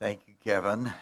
[0.00, 0.92] Thank you, Kevin,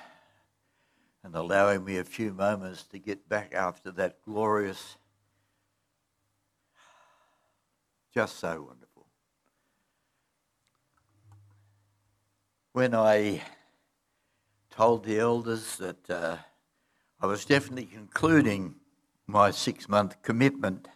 [1.24, 4.96] and allowing me a few moments to get back after that glorious,
[8.14, 9.06] just so wonderful.
[12.74, 13.40] When I
[14.70, 16.36] told the elders that uh,
[17.18, 18.74] I was definitely concluding
[19.26, 20.86] my six month commitment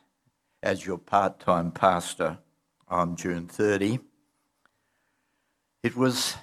[0.63, 2.39] as your part time pastor
[2.89, 4.01] on June 30,
[5.83, 6.37] it was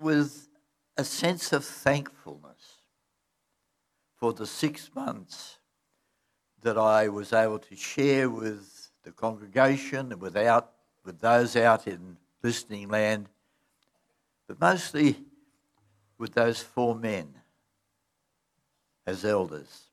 [0.00, 0.48] with
[0.96, 2.82] a sense of thankfulness
[4.16, 5.58] for the six months
[6.62, 10.72] that I was able to share with the congregation and without,
[11.04, 13.28] with those out in listening land,
[14.46, 15.18] but mostly
[16.18, 17.34] with those four men
[19.06, 19.84] as elders,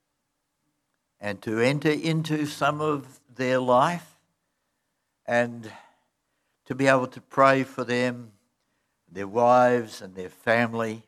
[1.20, 4.18] and to enter into some of their life
[5.26, 5.72] and
[6.66, 8.32] to be able to pray for them
[9.12, 11.04] their wives and their family,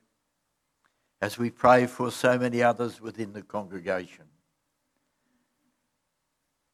[1.22, 4.26] as we pray for so many others within the congregation.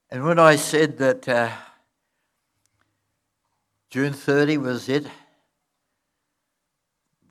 [0.09, 1.49] And when I said that uh,
[3.89, 5.07] June 30 was it,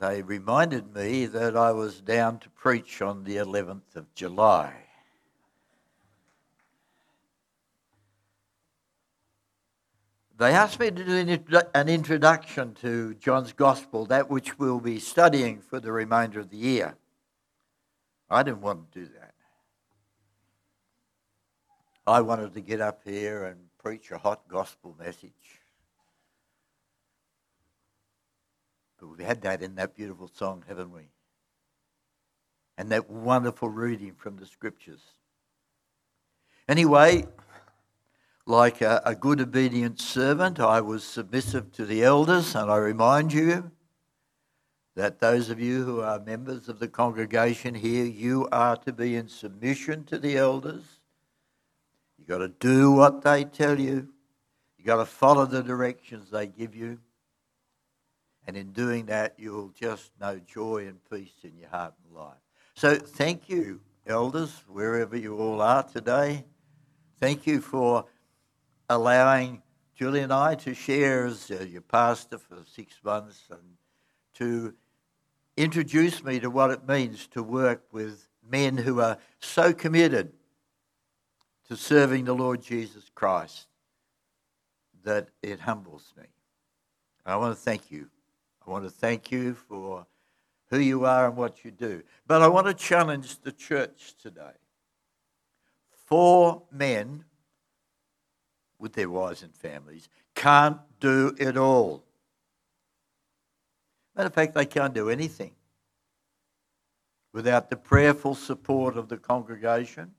[0.01, 4.75] they reminded me that I was down to preach on the 11th of July.
[10.43, 15.61] They asked me to do an introduction to John's Gospel, that which we'll be studying
[15.61, 16.97] for the remainder of the year.
[18.29, 19.35] I didn't want to do that.
[22.09, 25.61] I wanted to get up here and preach a hot gospel message.
[28.99, 31.03] But we've had that in that beautiful song, haven't we?
[32.77, 35.03] And that wonderful reading from the scriptures.
[36.69, 37.27] Anyway,
[38.47, 43.33] like a, a, good obedient servant, I was submissive to the elders, and I remind
[43.33, 43.71] you
[44.97, 49.17] that those of you who are members of the congregation here, you are to be
[49.17, 50.83] in submission to the elders.
[52.19, 54.09] You've got to do what they tell you,
[54.77, 56.99] you've got to follow the directions they give you.
[58.47, 62.35] And in doing that, you'll just know joy and peace in your heart and life.
[62.75, 66.45] So, thank you, elders, wherever you all are today.
[67.21, 68.07] Thank you for
[68.95, 69.63] allowing
[69.95, 73.61] Julie and I to share as uh, your pastor for six months and
[74.35, 74.75] to
[75.57, 80.33] introduce me to what it means to work with men who are so committed
[81.69, 83.67] to serving the Lord Jesus Christ
[85.05, 86.25] that it humbles me.
[87.25, 88.09] I want to thank you.
[88.67, 90.07] I want to thank you for
[90.71, 92.03] who you are and what you do.
[92.27, 94.57] But I want to challenge the church today.
[96.07, 97.25] Four men
[98.83, 102.03] with their wives and families can't do it all.
[104.17, 105.53] Matter of fact, they can't do anything
[107.33, 110.11] without the prayerful support of the congregation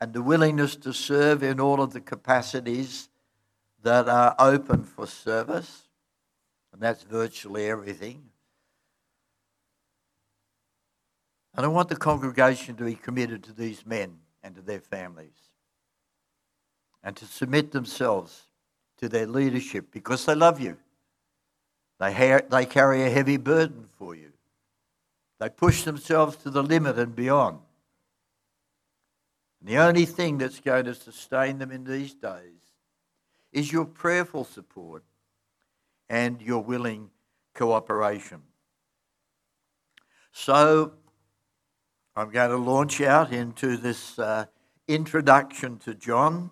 [0.00, 3.10] and the willingness to serve in all of the capacities
[3.82, 5.88] that are open for service.
[6.72, 8.30] And that's virtually everything.
[11.54, 15.47] And I want the congregation to be committed to these men and to their families
[17.02, 18.46] and to submit themselves
[18.98, 20.76] to their leadership because they love you.
[22.00, 24.32] They, ha- they carry a heavy burden for you.
[25.40, 27.58] They push themselves to the limit and beyond.
[29.60, 32.60] And the only thing that's going to sustain them in these days
[33.52, 35.04] is your prayerful support
[36.08, 37.10] and your willing
[37.54, 38.42] cooperation.
[40.32, 40.92] So,
[42.14, 44.46] I'm going to launch out into this uh,
[44.86, 46.50] introduction to John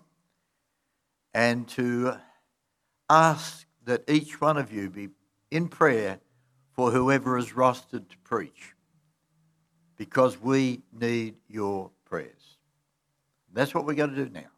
[1.33, 2.13] and to
[3.09, 5.09] ask that each one of you be
[5.51, 6.19] in prayer
[6.73, 8.73] for whoever is rostered to preach
[9.95, 12.57] because we need your prayers.
[13.53, 14.49] That's what we're going to do now.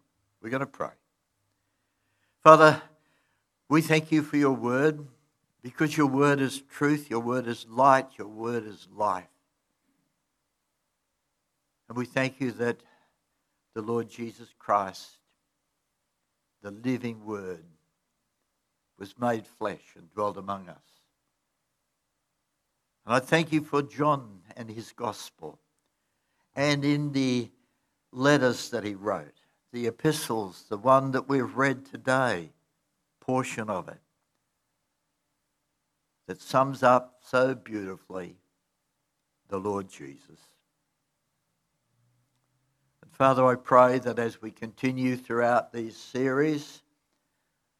[0.41, 0.89] We're going to pray.
[2.43, 2.81] Father,
[3.69, 5.05] we thank you for your word
[5.61, 9.27] because your word is truth, your word is light, your word is life.
[11.87, 12.77] And we thank you that
[13.73, 15.18] the Lord Jesus Christ
[16.61, 17.63] the living Word,
[18.97, 20.77] was made flesh and dwelt among us.
[23.05, 25.59] And I thank you for John and his gospel,
[26.55, 27.49] and in the
[28.11, 29.33] letters that he wrote,
[29.71, 32.51] the epistles, the one that we've read today,
[33.21, 34.01] portion of it,
[36.27, 38.35] that sums up so beautifully
[39.47, 40.39] the Lord Jesus.
[43.11, 46.83] Father, I pray that as we continue throughout these series,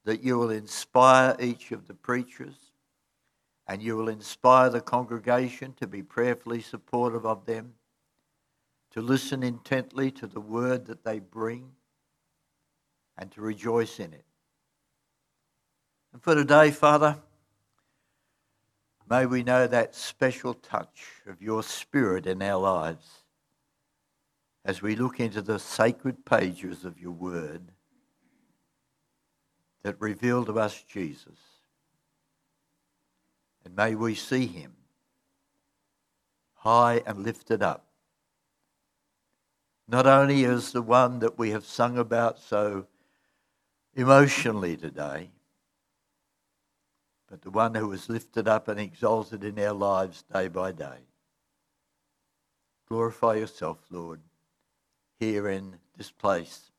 [0.05, 2.55] that you will inspire each of the preachers
[3.67, 7.75] and you will inspire the congregation to be prayerfully supportive of them,
[8.89, 11.69] to listen intently to the word that they bring,
[13.15, 14.25] and to rejoice in it.
[16.11, 17.17] And for today, Father,
[19.07, 23.23] may we know that special touch of your Spirit in our lives
[24.65, 27.71] as we look into the sacred pages of your word
[29.83, 31.39] that reveal to us Jesus.
[33.63, 34.73] And may we see him
[36.55, 37.85] high and lifted up,
[39.87, 42.85] not only as the one that we have sung about so
[43.95, 45.31] emotionally today,
[47.29, 50.99] but the one who is lifted up and exalted in our lives day by day.
[52.87, 54.19] Glorify yourself, Lord,
[55.19, 56.71] here in this place,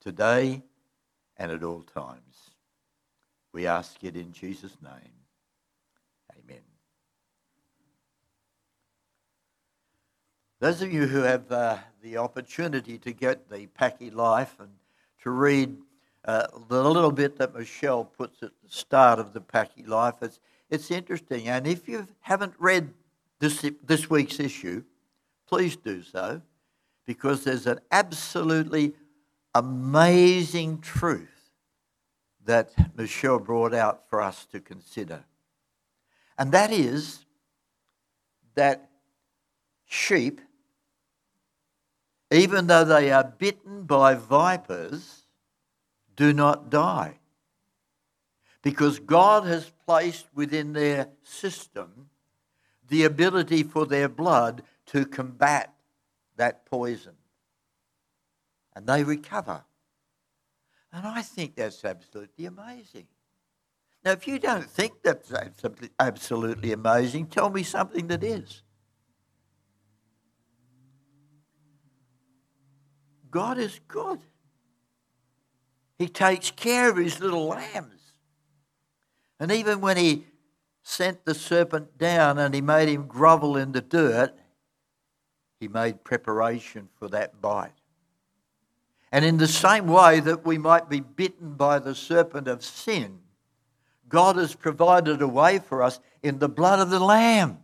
[0.00, 0.62] today
[1.36, 2.50] and at all times.
[3.52, 5.12] We ask it in Jesus' name.
[6.32, 6.62] Amen.
[10.58, 14.70] Those of you who have uh, the opportunity to get the Packy Life and
[15.22, 15.76] to read
[16.24, 20.40] uh, the little bit that Michelle puts at the start of the Packy Life, it's,
[20.70, 21.48] it's interesting.
[21.48, 22.94] And if you haven't read
[23.38, 24.82] this, this week's issue,
[25.46, 26.40] please do so
[27.06, 28.92] because there's an absolutely
[29.54, 31.50] amazing truth
[32.44, 35.24] that Michelle brought out for us to consider.
[36.38, 37.24] And that is
[38.54, 38.90] that
[39.86, 40.40] sheep,
[42.30, 45.22] even though they are bitten by vipers,
[46.16, 47.18] do not die.
[48.62, 52.10] Because God has placed within their system
[52.88, 55.75] the ability for their blood to combat
[56.36, 57.14] that poison.
[58.74, 59.64] And they recover.
[60.92, 63.06] And I think that's absolutely amazing.
[64.04, 65.32] Now, if you don't think that's
[65.98, 68.62] absolutely amazing, tell me something that is.
[73.30, 74.20] God is good.
[75.98, 78.00] He takes care of his little lambs.
[79.40, 80.26] And even when he
[80.82, 84.34] sent the serpent down and he made him grovel in the dirt,
[85.58, 87.72] he made preparation for that bite.
[89.12, 93.20] And in the same way that we might be bitten by the serpent of sin,
[94.08, 97.58] God has provided a way for us in the blood of the Lamb.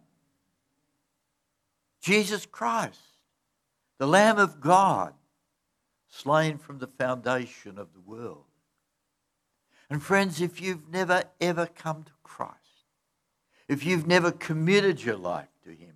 [2.00, 3.00] Jesus Christ,
[3.98, 5.14] the Lamb of God,
[6.08, 8.44] slain from the foundation of the world.
[9.88, 12.56] And friends, if you've never ever come to Christ,
[13.68, 15.91] if you've never committed your life to Him,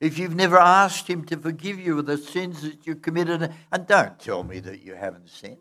[0.00, 3.86] if you've never asked Him to forgive you of the sins that you committed, and
[3.86, 5.58] don't tell me that you haven't sinned.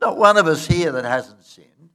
[0.00, 1.90] Not one of us here that hasn't sinned.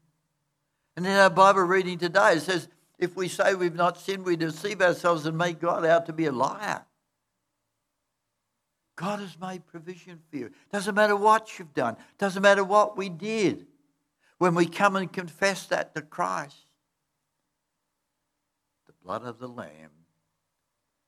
[0.96, 2.68] And in our Bible reading today, it says,
[3.00, 6.26] if we say we've not sinned, we deceive ourselves and make God out to be
[6.26, 6.86] a liar.
[8.96, 10.52] God has made provision for you.
[10.72, 13.68] Doesn't matter what you've done, doesn't matter what we did.
[14.38, 16.66] When we come and confess that to Christ,
[18.86, 19.92] the blood of the Lamb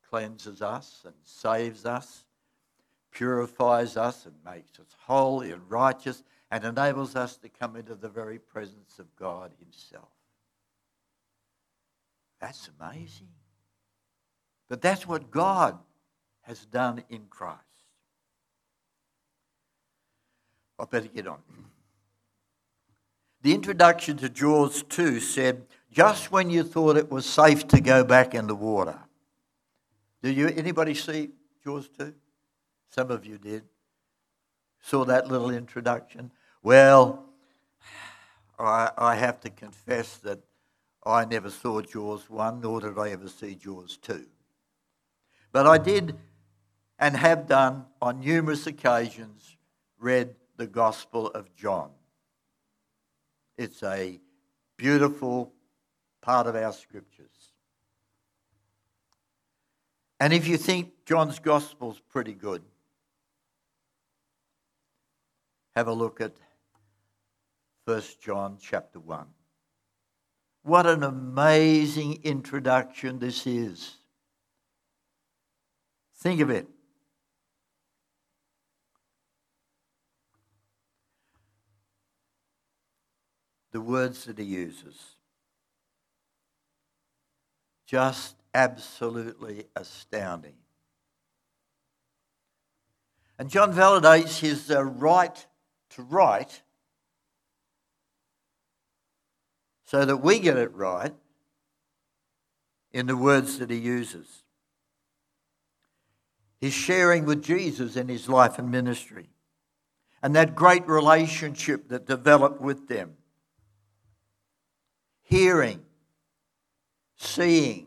[0.09, 2.23] cleanses us and saves us,
[3.11, 8.09] purifies us and makes us holy and righteous, and enables us to come into the
[8.09, 10.09] very presence of God Himself.
[12.39, 13.27] That's amazing.
[14.69, 15.77] But that's what God
[16.41, 17.61] has done in Christ.
[20.79, 21.39] I better get on.
[23.41, 28.03] The introduction to Jaws 2 said, just when you thought it was safe to go
[28.03, 28.99] back in the water,
[30.21, 31.29] did you anybody see
[31.63, 32.13] Jaws 2?
[32.89, 33.63] Some of you did.
[34.81, 36.31] Saw that little introduction.
[36.63, 37.25] Well,
[38.57, 40.39] I, I have to confess that
[41.05, 44.25] I never saw Jaws 1, nor did I ever see Jaws 2.
[45.51, 46.17] But I did
[46.99, 49.57] and have done on numerous occasions
[49.99, 51.91] read the Gospel of John.
[53.57, 54.19] It's a
[54.75, 55.53] beautiful
[56.21, 57.36] part of our scriptures.
[60.19, 62.63] And if you think John's Gospel's pretty good,
[65.75, 66.33] have a look at
[67.85, 69.27] 1 John chapter 1.
[70.63, 73.95] What an amazing introduction this is.
[76.17, 76.67] Think of it.
[83.71, 84.97] The words that he uses.
[87.85, 90.55] Just absolutely astounding.
[93.37, 95.45] And John validates his uh, right
[95.91, 96.63] to write
[99.85, 101.13] so that we get it right
[102.91, 104.43] in the words that he uses.
[106.59, 109.29] He's sharing with Jesus in his life and ministry
[110.23, 113.17] and that great relationship that developed with them.
[115.21, 115.83] Hearing,
[117.17, 117.86] seeing,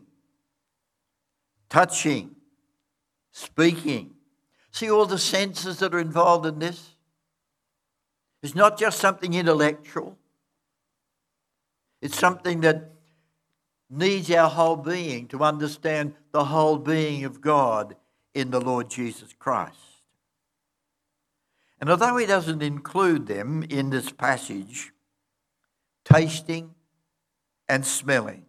[1.71, 2.35] touching,
[3.31, 4.11] speaking.
[4.71, 6.95] See all the senses that are involved in this?
[8.43, 10.17] It's not just something intellectual,
[12.01, 12.91] it's something that
[13.89, 17.95] needs our whole being to understand the whole being of God
[18.33, 19.77] in the Lord Jesus Christ.
[21.79, 24.91] And although he doesn't include them in this passage,
[26.05, 26.73] tasting
[27.67, 28.45] and smelling,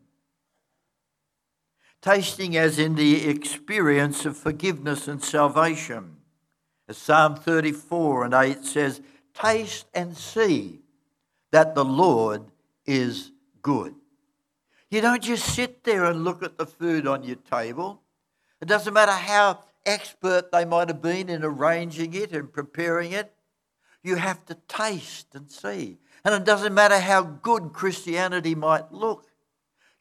[2.02, 6.16] tasting as in the experience of forgiveness and salvation.
[6.88, 9.00] As Psalm 34 and 8 says,
[9.32, 10.80] Taste and see
[11.52, 12.42] that the Lord
[12.84, 13.30] is
[13.62, 13.94] good.
[14.90, 18.02] You don't just sit there and look at the food on your table.
[18.60, 23.32] It doesn't matter how expert they might have been in arranging it and preparing it.
[24.02, 25.98] You have to taste and see.
[26.24, 29.26] And it doesn't matter how good Christianity might look.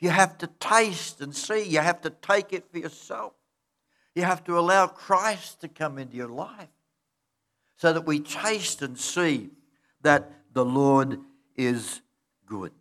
[0.02, 1.64] You have to taste and see.
[1.64, 3.34] You have to take it for yourself.
[4.16, 6.68] You have to allow Christ to come into your life
[7.78, 9.52] so that we taste and see
[10.02, 11.20] that the Lord
[11.56, 12.02] is
[12.46, 12.72] good.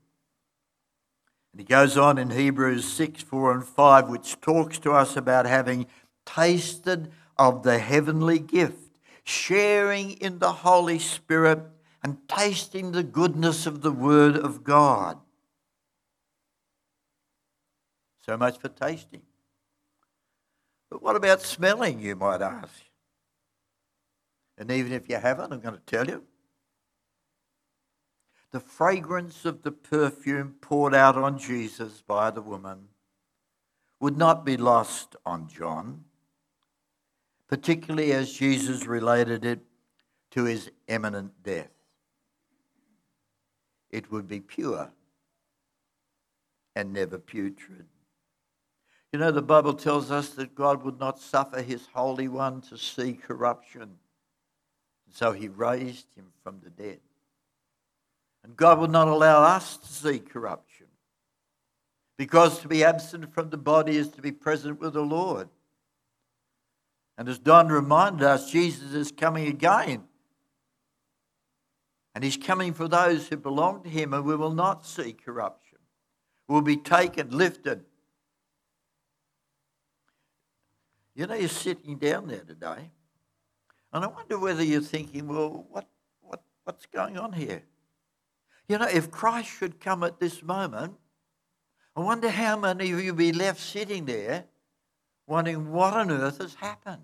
[1.52, 5.46] And he goes on in Hebrews 6 4 and 5, which talks to us about
[5.46, 5.86] having
[6.24, 11.60] tasted of the heavenly gift, sharing in the Holy Spirit,
[12.02, 15.18] and tasting the goodness of the Word of God.
[18.24, 19.22] So much for tasting.
[20.90, 22.82] But what about smelling, you might ask?
[24.58, 26.24] And even if you haven't, I'm going to tell you.
[28.50, 32.88] The fragrance of the perfume poured out on Jesus by the woman
[34.00, 36.04] would not be lost on John
[37.50, 39.58] particularly as Jesus related it
[40.30, 41.72] to his imminent death.
[43.90, 44.92] It would be pure
[46.76, 47.86] and never putrid.
[49.12, 52.78] You know, the Bible tells us that God would not suffer his Holy One to
[52.78, 53.96] see corruption.
[55.12, 57.00] So he raised him from the dead.
[58.44, 60.86] And God will not allow us to see corruption.
[62.16, 65.48] Because to be absent from the body is to be present with the Lord.
[67.18, 70.04] And as Don reminded us, Jesus is coming again.
[72.14, 75.78] And he's coming for those who belong to him, and we will not see corruption.
[76.48, 77.84] We'll be taken, lifted.
[81.20, 82.90] You know, you're sitting down there today,
[83.92, 85.86] and I wonder whether you're thinking, well, what,
[86.22, 87.62] what, what's going on here?
[88.66, 90.94] You know, if Christ should come at this moment,
[91.94, 94.46] I wonder how many of you be left sitting there
[95.26, 97.02] wondering what on earth has happened.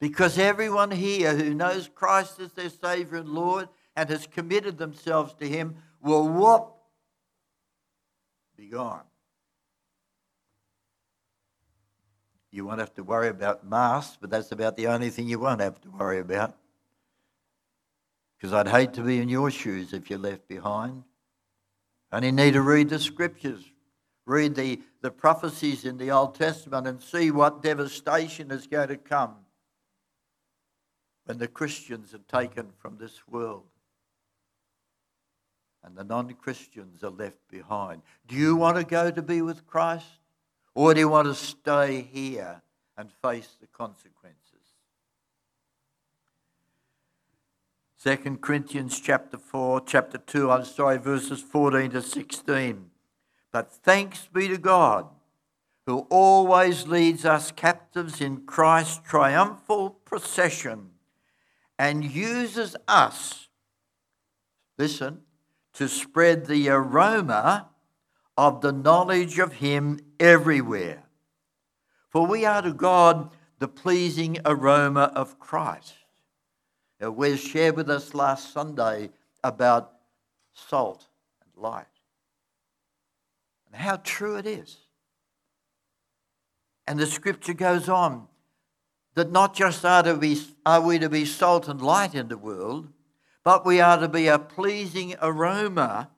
[0.00, 5.34] Because everyone here who knows Christ as their Savior and Lord and has committed themselves
[5.34, 6.76] to Him will whoop,
[8.56, 9.02] be gone.
[12.54, 15.60] You won't have to worry about masks, but that's about the only thing you won't
[15.60, 16.54] have to worry about.
[18.36, 21.02] Because I'd hate to be in your shoes if you're left behind.
[22.12, 23.64] Only need to read the scriptures,
[24.24, 28.98] read the, the prophecies in the Old Testament, and see what devastation is going to
[28.98, 29.34] come
[31.24, 33.64] when the Christians are taken from this world
[35.82, 38.02] and the non Christians are left behind.
[38.28, 40.06] Do you want to go to be with Christ?
[40.74, 42.62] Or do you want to stay here
[42.96, 44.40] and face the consequences?
[48.02, 52.90] 2 Corinthians chapter 4, chapter 2, I'm sorry, verses 14 to 16.
[53.50, 55.06] But thanks be to God
[55.86, 60.90] who always leads us captives in Christ's triumphal procession
[61.78, 63.48] and uses us,
[64.78, 65.20] listen,
[65.74, 67.68] to spread the aroma
[68.36, 71.04] of the knowledge of Him everywhere.
[72.08, 75.94] For we are to God the pleasing aroma of Christ.
[77.00, 79.10] Now, Wes shared with us last Sunday
[79.42, 79.92] about
[80.52, 81.06] salt
[81.42, 81.86] and light
[83.66, 84.78] and how true it is.
[86.86, 88.28] And the scripture goes on
[89.14, 92.38] that not just are, to be, are we to be salt and light in the
[92.38, 92.88] world,
[93.42, 96.10] but we are to be a pleasing aroma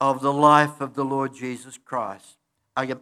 [0.00, 2.36] of the life of the Lord Jesus Christ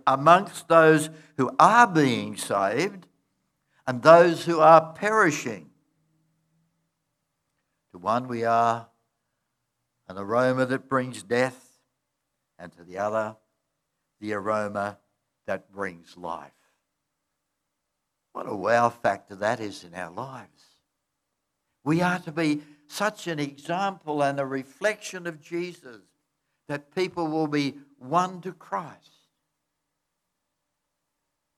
[0.06, 3.06] amongst those who are being saved
[3.86, 5.70] and those who are perishing.
[7.92, 8.88] To one, we are
[10.08, 11.80] an aroma that brings death,
[12.58, 13.36] and to the other,
[14.20, 14.98] the aroma
[15.46, 16.50] that brings life.
[18.32, 20.64] What a wow factor that is in our lives.
[21.84, 26.02] We are to be such an example and a reflection of Jesus
[26.68, 29.10] that people will be won to Christ.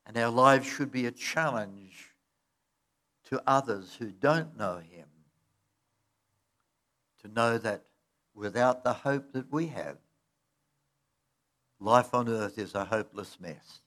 [0.06, 2.10] And our lives should be a challenge
[3.28, 5.06] to others who don't know Him
[7.22, 7.84] to know that
[8.34, 9.98] without the hope that we have,
[11.78, 13.80] life on earth is a hopeless mess.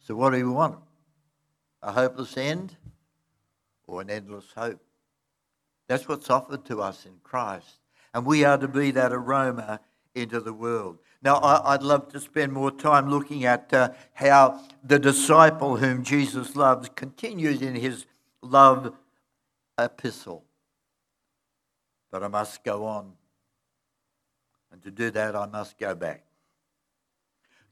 [0.00, 0.78] So, what do we want?
[1.82, 2.76] A hopeless end
[3.86, 4.80] or an endless hope?
[5.86, 7.78] That's what's offered to us in Christ.
[8.14, 9.80] And we are to be that aroma
[10.14, 10.98] into the world.
[11.22, 16.54] Now, I'd love to spend more time looking at uh, how the disciple whom Jesus
[16.54, 18.06] loves continues in his
[18.40, 18.94] love
[19.78, 20.44] epistle.
[22.10, 23.12] But I must go on.
[24.70, 26.24] And to do that, I must go back.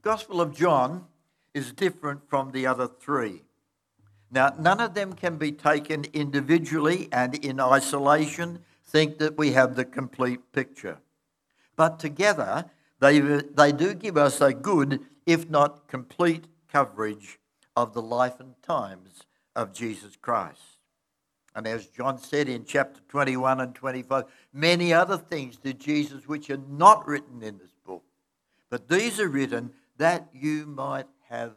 [0.03, 1.07] Gospel of John
[1.55, 3.43] is different from the other three.
[4.31, 9.75] Now, none of them can be taken individually and in isolation, think that we have
[9.75, 10.99] the complete picture.
[11.75, 12.67] But together,
[13.01, 17.39] they, they do give us a good, if not complete, coverage
[17.77, 19.23] of the life and times
[19.55, 20.61] of Jesus Christ.
[21.55, 26.51] And as John said in chapter 21 and 25, many other things did Jesus which
[26.51, 28.05] are not written in this book.
[28.69, 31.53] But these are written that you might have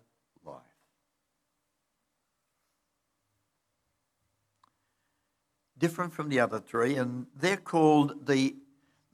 [5.79, 8.55] different from the other three, and they're called the,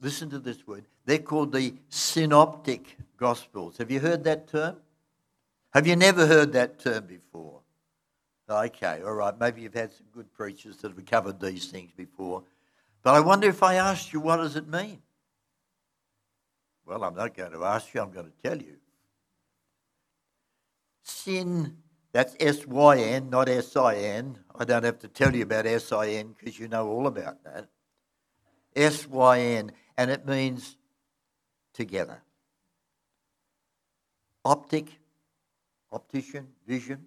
[0.00, 3.78] listen to this word, they're called the synoptic gospels.
[3.78, 4.76] Have you heard that term?
[5.70, 7.60] Have you never heard that term before?
[8.48, 12.42] Okay, all right, maybe you've had some good preachers that have covered these things before.
[13.02, 15.02] But I wonder if I asked you, what does it mean?
[16.84, 18.76] Well, I'm not going to ask you, I'm going to tell you.
[21.02, 21.76] Sin
[22.16, 24.22] that's S Y N, not S I
[24.64, 27.68] don't have to tell you about S I N because you know all about that.
[28.74, 30.78] S Y N, and it means
[31.74, 32.22] together.
[34.46, 34.98] Optic,
[35.92, 37.04] optician, vision.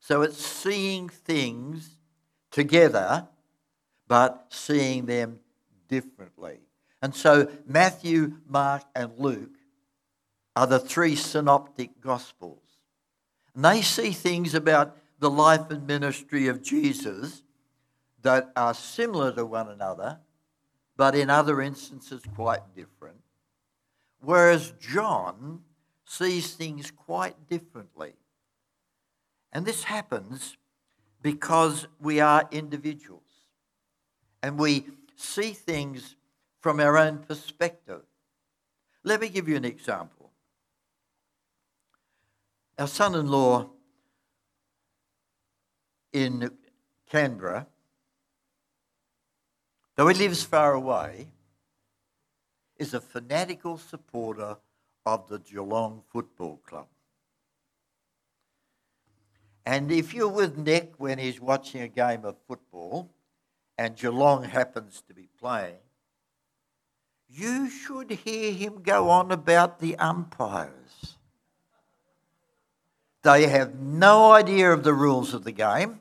[0.00, 1.90] So it's seeing things
[2.50, 3.28] together,
[4.08, 5.38] but seeing them
[5.86, 6.58] differently.
[7.00, 9.58] And so Matthew, Mark, and Luke
[10.56, 12.63] are the three synoptic gospels.
[13.54, 17.42] And they see things about the life and ministry of Jesus
[18.22, 20.18] that are similar to one another,
[20.96, 23.18] but in other instances quite different.
[24.20, 25.60] Whereas John
[26.04, 28.14] sees things quite differently.
[29.52, 30.56] And this happens
[31.22, 33.22] because we are individuals
[34.42, 34.84] and we
[35.16, 36.16] see things
[36.60, 38.02] from our own perspective.
[39.02, 40.13] Let me give you an example.
[42.78, 43.70] Our son in law
[46.12, 46.50] in
[47.08, 47.68] Canberra,
[49.94, 51.28] though he lives far away,
[52.76, 54.56] is a fanatical supporter
[55.06, 56.88] of the Geelong Football Club.
[59.64, 63.10] And if you're with Nick when he's watching a game of football
[63.78, 65.78] and Geelong happens to be playing,
[67.28, 70.83] you should hear him go on about the umpires.
[73.24, 76.00] They have no idea of the rules of the game.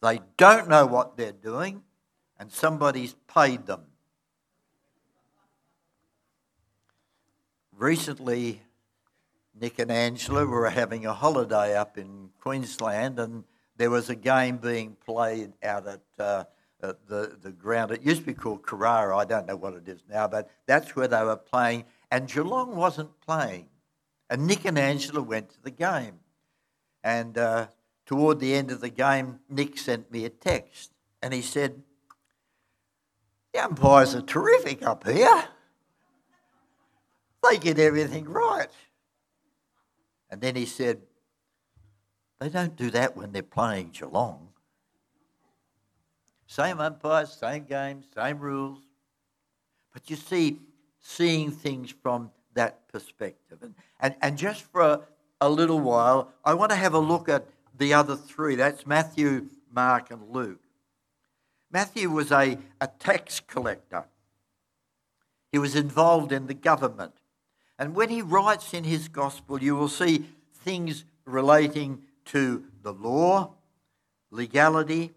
[0.00, 1.82] They don't know what they're doing,
[2.38, 3.80] and somebody's paid them.
[7.76, 8.62] Recently,
[9.60, 13.42] Nick and Angela were having a holiday up in Queensland, and
[13.76, 16.44] there was a game being played out at, uh,
[16.80, 17.90] at the, the ground.
[17.90, 19.16] It used to be called Carrara.
[19.16, 21.86] I don't know what it is now, but that's where they were playing.
[22.12, 23.66] And Geelong wasn't playing.
[24.30, 26.20] And Nick and Angela went to the game.
[27.02, 27.66] And uh,
[28.06, 31.82] toward the end of the game, Nick sent me a text and he said,
[33.52, 35.44] The umpires are terrific up here.
[37.42, 38.70] They get everything right.
[40.30, 41.02] And then he said,
[42.40, 44.48] They don't do that when they're playing Geelong.
[46.46, 48.80] Same umpires, same games, same rules.
[49.92, 50.58] But you see,
[51.00, 53.58] seeing things from that perspective.
[53.62, 55.00] And, and, and just for a,
[55.40, 58.54] a little while, I want to have a look at the other three.
[58.54, 60.60] That's Matthew, Mark, and Luke.
[61.70, 64.04] Matthew was a, a tax collector,
[65.50, 67.12] he was involved in the government.
[67.78, 73.54] And when he writes in his gospel, you will see things relating to the law,
[74.30, 75.12] legality.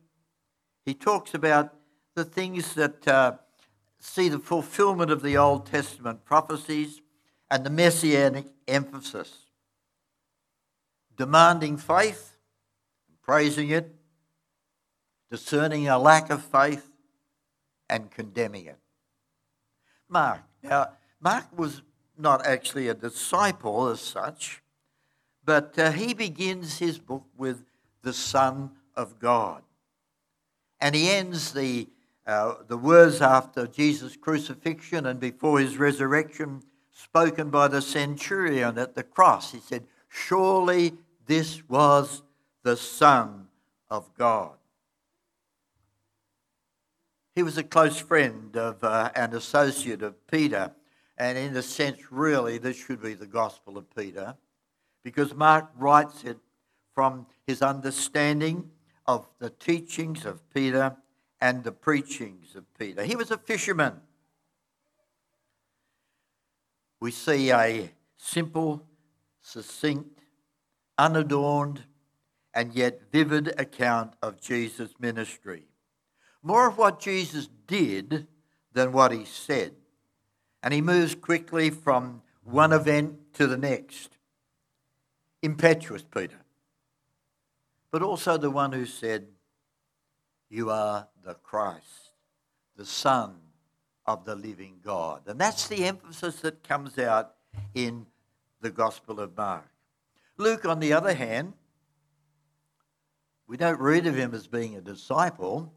[0.86, 1.76] He talks about
[2.16, 3.34] the things that uh,
[4.00, 7.02] see the fulfillment of the Old Testament prophecies
[7.50, 9.46] and the messianic emphasis,
[11.16, 12.38] demanding faith,
[13.24, 13.96] praising it,
[15.30, 16.90] discerning a lack of faith,
[17.90, 18.78] and condemning it.
[20.10, 20.42] Mark.
[20.64, 21.82] Now, Mark was
[22.18, 24.62] not actually a disciple as such,
[25.44, 27.64] but uh, he begins his book with
[28.02, 29.64] the Son of God.
[30.80, 31.88] And he ends the,
[32.26, 36.64] uh, the words after Jesus' crucifixion and before his resurrection,
[36.98, 39.52] spoken by the centurion at the cross.
[39.52, 40.94] He said, Surely
[41.28, 42.24] this was
[42.64, 43.48] the Son
[43.90, 44.58] of God.
[47.36, 50.72] He was a close friend of uh, an associate of Peter,
[51.20, 54.36] and in a sense, really, this should be the Gospel of Peter,
[55.04, 56.38] because Mark writes it
[56.96, 58.72] from his understanding
[59.06, 60.98] of the teachings of Peter
[61.40, 63.04] and the preachings of Peter.
[63.04, 64.02] He was a fisherman.
[67.00, 68.84] We see a simple,
[69.42, 70.20] succinct,
[70.98, 71.84] unadorned,
[72.54, 75.64] and yet vivid account of Jesus' ministry.
[76.42, 78.28] More of what Jesus did
[78.74, 79.74] than what he said.
[80.64, 84.18] And he moves quickly from one event to the next.
[85.42, 86.40] Impetuous Peter
[87.92, 89.28] but also the one who said,
[90.50, 92.12] You are the Christ,
[92.76, 93.36] the Son
[94.08, 95.22] of the living God.
[95.28, 97.34] And that's the emphasis that comes out
[97.76, 98.06] in
[98.62, 99.68] the Gospel of Mark.
[100.38, 101.54] Luke, on the other hand,
[103.48, 105.74] we don't read of him as being a disciple,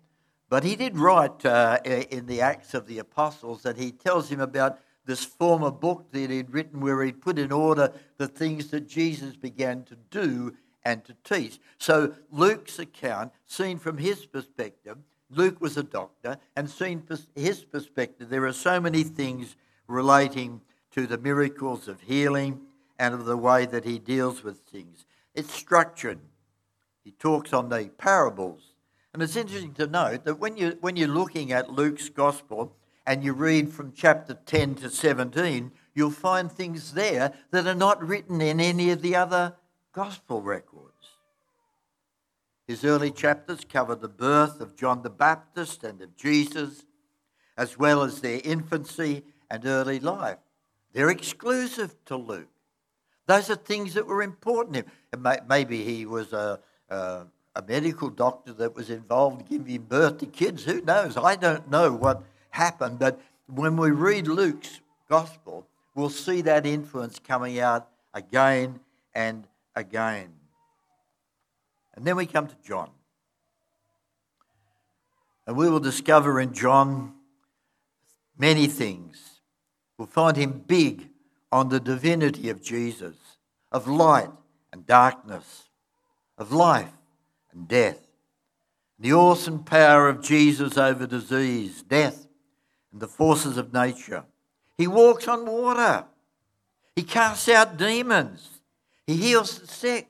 [0.48, 4.40] but he did write uh, in the Acts of the Apostles that he tells him
[4.40, 8.88] about this former book that he'd written where he'd put in order the things that
[8.88, 11.58] Jesus began to do and to teach.
[11.78, 14.98] So Luke's account, seen from his perspective,
[15.30, 17.02] Luke was a doctor, and from
[17.36, 20.60] his perspective, there are so many things relating
[20.92, 22.60] to the miracles of healing
[22.98, 25.06] and of the way that he deals with things.
[25.34, 26.18] It's structured.
[27.04, 28.74] He talks on the parables.
[29.12, 33.24] And it's interesting to note that when, you, when you're looking at Luke's gospel and
[33.24, 38.40] you read from chapter 10 to 17, you'll find things there that are not written
[38.40, 39.54] in any of the other
[39.92, 40.89] gospel records.
[42.70, 46.84] His early chapters cover the birth of John the Baptist and of Jesus,
[47.56, 50.38] as well as their infancy and early life.
[50.92, 52.46] They're exclusive to Luke.
[53.26, 55.26] Those are things that were important to him.
[55.48, 57.22] Maybe he was a, a,
[57.56, 60.62] a medical doctor that was involved giving birth to kids.
[60.62, 61.16] Who knows?
[61.16, 63.00] I don't know what happened.
[63.00, 68.78] But when we read Luke's gospel, we'll see that influence coming out again
[69.12, 70.34] and again.
[71.94, 72.90] And then we come to John.
[75.46, 77.14] And we will discover in John
[78.38, 79.40] many things.
[79.98, 81.08] We'll find him big
[81.52, 83.16] on the divinity of Jesus,
[83.72, 84.30] of light
[84.72, 85.64] and darkness,
[86.38, 86.92] of life
[87.52, 87.98] and death,
[88.98, 92.26] the awesome power of Jesus over disease, death,
[92.92, 94.24] and the forces of nature.
[94.78, 96.04] He walks on water.
[96.94, 98.60] He casts out demons.
[99.06, 100.08] He heals the sick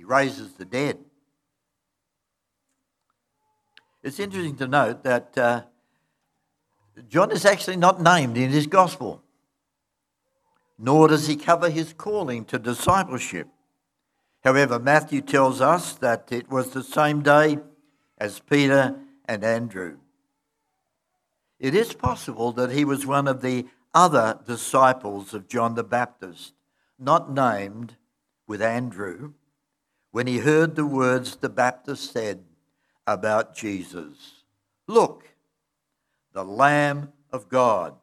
[0.00, 0.98] he raises the dead.
[4.02, 5.64] It's interesting to note that uh,
[7.06, 9.22] John is actually not named in his gospel,
[10.78, 13.48] nor does he cover his calling to discipleship.
[14.42, 17.58] However, Matthew tells us that it was the same day
[18.16, 19.98] as Peter and Andrew.
[21.58, 26.54] It is possible that he was one of the other disciples of John the Baptist
[26.98, 27.96] not named,
[28.46, 29.34] with Andrew,
[30.10, 32.44] when he heard the words the Baptist said
[33.06, 34.40] about Jesus
[34.86, 35.28] Look,
[36.32, 37.94] the Lamb of God.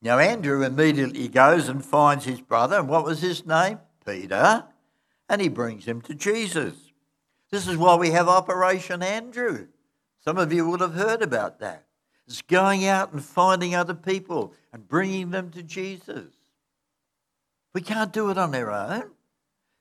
[0.00, 3.80] Now, Andrew immediately goes and finds his brother, and what was his name?
[4.06, 4.64] Peter,
[5.28, 6.92] and he brings him to Jesus.
[7.50, 9.66] This is why we have Operation Andrew.
[10.24, 11.84] Some of you would have heard about that.
[12.26, 16.30] It's going out and finding other people and bringing them to Jesus.
[17.74, 19.10] We can't do it on our own.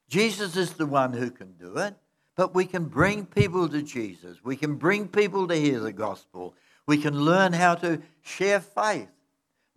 [0.07, 1.95] Jesus is the one who can do it.
[2.35, 4.43] But we can bring people to Jesus.
[4.43, 6.53] We can bring people to hear the gospel.
[6.85, 9.09] We can learn how to share faith,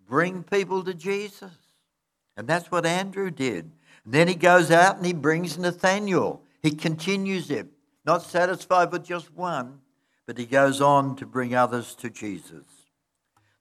[0.07, 1.53] bring people to Jesus.
[2.37, 3.71] And that's what Andrew did.
[4.05, 6.43] And then he goes out and he brings Nathaniel.
[6.63, 7.69] He continues it,
[8.05, 9.81] not satisfied with just one,
[10.27, 12.65] but he goes on to bring others to Jesus.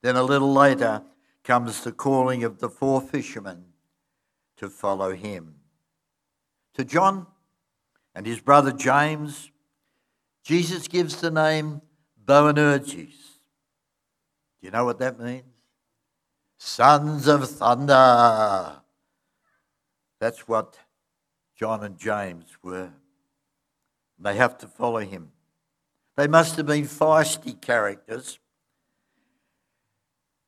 [0.01, 1.03] Then a little later
[1.43, 3.65] comes the calling of the four fishermen
[4.57, 5.55] to follow him.
[6.77, 7.27] To John
[8.15, 9.51] and his brother James,
[10.43, 11.81] Jesus gives the name
[12.25, 13.13] Boanerges.
[14.59, 15.43] Do you know what that means?
[16.57, 18.81] sons of thunder.
[20.19, 20.77] That's what
[21.55, 22.89] John and James were.
[24.19, 25.31] They have to follow him.
[26.15, 28.39] They must have been feisty characters.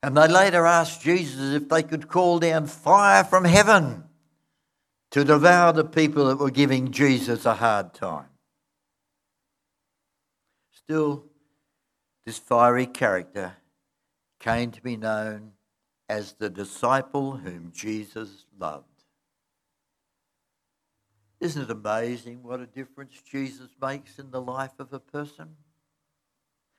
[0.02, 4.06] And they later asked Jesus if they could call down fire from heaven
[5.12, 8.30] to devour the people that were giving Jesus a hard time.
[10.72, 11.26] Still,
[12.26, 13.54] this fiery character
[14.40, 15.54] came to be known
[16.08, 18.86] as the disciple whom Jesus loved.
[21.40, 25.56] Isn't it amazing what a difference Jesus makes in the life of a person?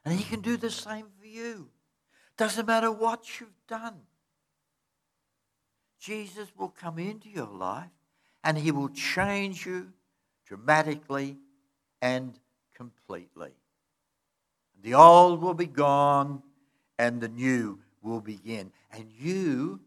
[0.05, 1.71] And he can do the same for you.
[2.37, 4.01] Doesn't matter what you've done.
[5.99, 7.91] Jesus will come into your life
[8.45, 9.93] and he will change you
[10.47, 11.37] dramatically
[12.03, 12.39] and
[12.75, 13.51] completely.
[14.83, 16.43] The old will be gone
[16.99, 18.73] and the new will begin.
[18.93, 19.81] And you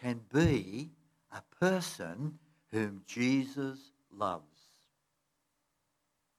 [0.00, 0.90] can be
[1.32, 2.38] a person
[2.72, 3.78] whom Jesus
[4.12, 4.42] loves.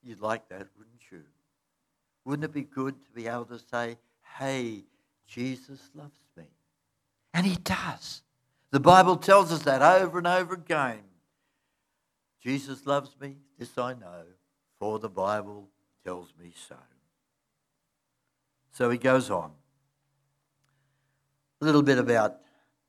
[0.02, 1.22] You'd like that, wouldn't you?
[2.24, 3.96] Wouldn't it be good to be able to say,
[4.38, 4.84] hey,
[5.26, 6.44] Jesus loves me?
[7.34, 8.22] And he does.
[8.70, 11.00] The Bible tells us that over and over again.
[12.42, 14.24] Jesus loves me, this I know,
[14.78, 15.68] for the Bible
[16.04, 16.76] tells me so.
[18.72, 19.50] So he goes on.
[21.60, 22.36] A little bit about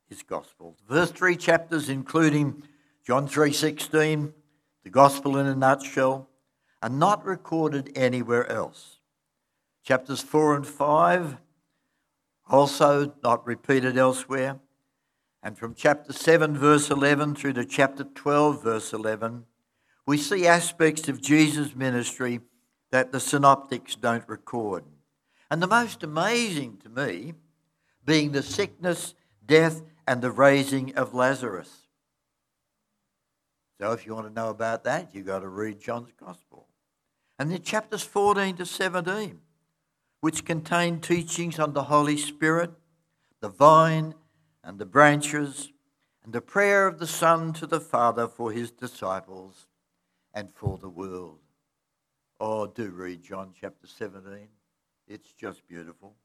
[0.08, 0.76] his gospel.
[0.88, 2.64] The first three chapters, including
[3.04, 4.34] John 3.16,
[4.84, 6.30] the gospel in a nutshell,
[6.82, 9.00] are not recorded anywhere else.
[9.84, 11.38] Chapters 4 and 5,
[12.50, 14.60] also not repeated elsewhere.
[15.42, 19.46] And from chapter 7, verse 11, through to chapter 12, verse 11,
[20.06, 22.42] we see aspects of Jesus' ministry
[22.92, 24.84] that the synoptics don't record.
[25.50, 27.34] And the most amazing to me
[28.06, 29.14] being the sickness,
[29.46, 31.88] death, and the raising of Lazarus.
[33.80, 36.68] So if you want to know about that, you've got to read John's Gospel.
[37.38, 39.40] And then chapters 14 to 17,
[40.20, 42.72] which contain teachings on the Holy Spirit,
[43.40, 44.16] the vine
[44.64, 45.72] and the branches,
[46.24, 49.68] and the prayer of the Son to the Father for his disciples
[50.34, 51.40] and for the world.
[52.40, 54.48] Oh, do read John chapter 17.
[55.08, 56.16] It's just beautiful.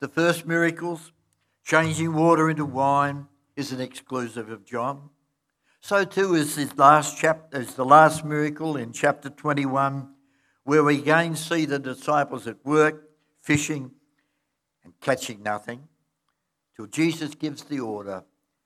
[0.00, 1.12] The first miracles,
[1.64, 5.10] changing water into wine, is an exclusive of John.
[5.80, 10.08] So too is his last chapter, is the last miracle in chapter 21,
[10.64, 13.92] where we again see the disciples at work, fishing
[14.82, 15.86] and catching nothing,
[16.76, 18.24] till Jesus gives the order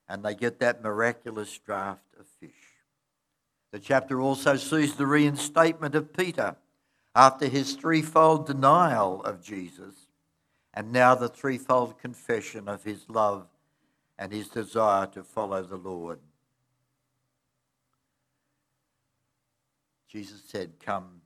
[0.08, 2.50] and they get that miraculous draught of fish.
[3.72, 6.56] The chapter also sees the reinstatement of Peter
[7.14, 10.06] after his threefold denial of Jesus,
[10.72, 13.46] and now the threefold confession of his love
[14.18, 16.18] and his desire to follow the Lord.
[20.08, 21.20] Jesus said, Come,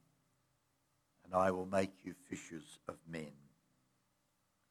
[1.25, 3.33] and I will make you fishers of men.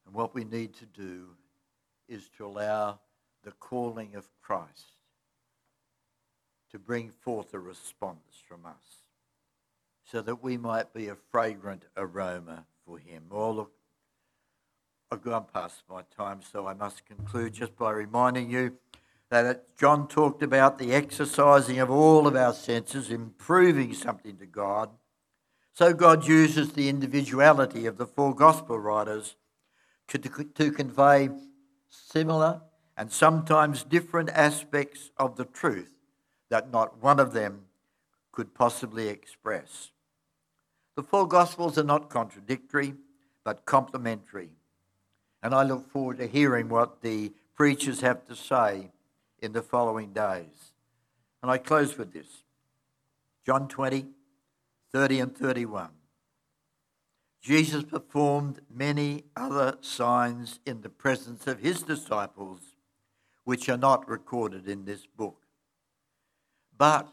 [0.06, 1.28] And what we need to do
[2.12, 3.00] is to allow
[3.42, 4.96] the calling of Christ
[6.70, 9.02] to bring forth a response from us
[10.04, 13.24] so that we might be a fragrant aroma for him.
[13.30, 13.72] Oh, look,
[15.10, 18.76] I've gone past my time, so I must conclude just by reminding you
[19.30, 24.90] that John talked about the exercising of all of our senses, improving something to God.
[25.72, 29.36] So God uses the individuality of the four gospel writers
[30.08, 31.30] to, to convey
[31.92, 32.62] similar
[32.96, 35.92] and sometimes different aspects of the truth
[36.50, 37.66] that not one of them
[38.32, 39.90] could possibly express.
[40.96, 42.94] The four gospels are not contradictory,
[43.44, 44.50] but complementary.
[45.42, 48.90] And I look forward to hearing what the preachers have to say
[49.40, 50.72] in the following days.
[51.42, 52.44] And I close with this
[53.44, 54.06] John 20,
[54.92, 55.88] 30 and 31.
[57.42, 62.60] Jesus performed many other signs in the presence of his disciples,
[63.42, 65.42] which are not recorded in this book.
[66.78, 67.12] But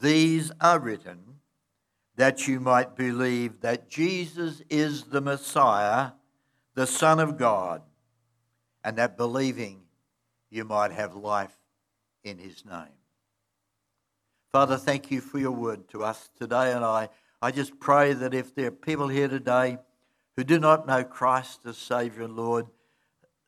[0.00, 1.40] these are written
[2.16, 6.12] that you might believe that Jesus is the Messiah,
[6.74, 7.80] the Son of God,
[8.84, 9.80] and that believing
[10.50, 11.56] you might have life
[12.24, 12.92] in his name.
[14.52, 16.72] Father, thank you for your word to us today.
[16.72, 17.08] And I,
[17.42, 19.78] I just pray that if there are people here today
[20.36, 22.66] who do not know Christ as Savior and Lord,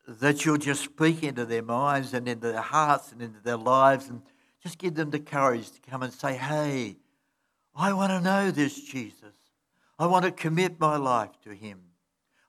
[0.07, 4.09] that you'll just speak into their minds and into their hearts and into their lives
[4.09, 4.23] and
[4.63, 6.97] just give them the courage to come and say, Hey,
[7.75, 9.35] I want to know this Jesus.
[9.99, 11.81] I want to commit my life to him.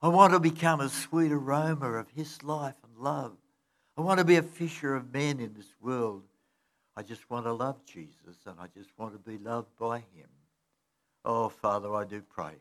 [0.02, 3.38] I want to become a sweet aroma of his life and love.
[3.98, 6.24] I want to be a fisher of men in this world.
[6.96, 10.28] I just want to love Jesus and I just want to be loved by him.
[11.26, 12.56] Oh, Father, I do pray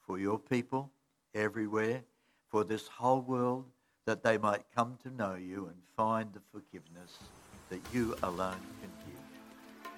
[0.00, 0.90] for your people
[1.34, 2.04] everywhere,
[2.48, 3.66] for this whole world,
[4.06, 7.30] that they might come to know you and find the forgiveness
[7.68, 9.22] that you alone can give.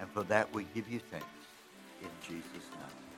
[0.00, 1.26] And for that we give you thanks
[2.00, 3.09] in Jesus' name.